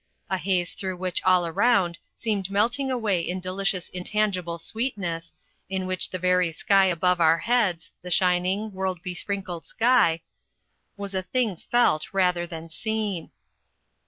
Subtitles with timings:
[0.31, 5.31] A haze through which all around seemed melting away in delicious intangible sweetness,
[5.69, 10.21] in which the very sky above our heads the shining, world besprinkled sky
[10.97, 13.29] was a thing felt rather than seen.